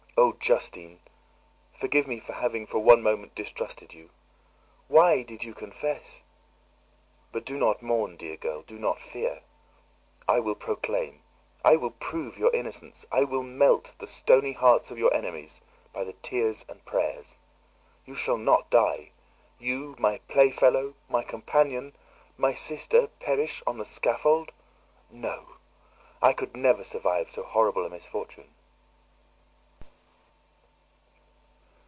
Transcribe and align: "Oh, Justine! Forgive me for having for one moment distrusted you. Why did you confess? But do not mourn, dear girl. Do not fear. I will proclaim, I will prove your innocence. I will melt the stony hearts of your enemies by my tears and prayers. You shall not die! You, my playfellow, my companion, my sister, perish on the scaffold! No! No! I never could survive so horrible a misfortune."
"Oh, 0.17 0.33
Justine! 0.39 0.99
Forgive 1.79 2.05
me 2.05 2.19
for 2.19 2.33
having 2.33 2.67
for 2.67 2.77
one 2.77 3.01
moment 3.01 3.33
distrusted 3.33 3.91
you. 3.95 4.11
Why 4.87 5.23
did 5.23 5.43
you 5.43 5.55
confess? 5.55 6.21
But 7.31 7.43
do 7.43 7.57
not 7.57 7.81
mourn, 7.81 8.17
dear 8.17 8.37
girl. 8.37 8.61
Do 8.61 8.77
not 8.77 9.01
fear. 9.01 9.41
I 10.27 10.39
will 10.39 10.53
proclaim, 10.53 11.23
I 11.65 11.75
will 11.75 11.89
prove 11.89 12.37
your 12.37 12.53
innocence. 12.53 13.03
I 13.11 13.23
will 13.23 13.41
melt 13.41 13.95
the 13.97 14.05
stony 14.05 14.51
hearts 14.53 14.91
of 14.91 14.99
your 14.99 15.11
enemies 15.11 15.59
by 15.91 16.03
my 16.03 16.13
tears 16.21 16.65
and 16.69 16.85
prayers. 16.85 17.37
You 18.05 18.13
shall 18.15 18.37
not 18.37 18.69
die! 18.69 19.13
You, 19.57 19.95
my 19.97 20.19
playfellow, 20.27 20.93
my 21.09 21.23
companion, 21.23 21.95
my 22.37 22.53
sister, 22.53 23.07
perish 23.07 23.63
on 23.65 23.79
the 23.79 23.85
scaffold! 23.87 24.51
No! 25.09 25.29
No! 25.31 25.35
I 26.21 26.35
never 26.53 26.79
could 26.79 26.85
survive 26.87 27.31
so 27.31 27.41
horrible 27.41 27.87
a 27.87 27.89
misfortune." 27.89 28.53